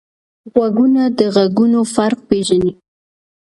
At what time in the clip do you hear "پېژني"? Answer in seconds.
2.29-2.71